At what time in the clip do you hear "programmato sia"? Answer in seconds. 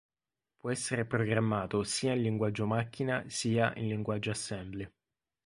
1.05-2.13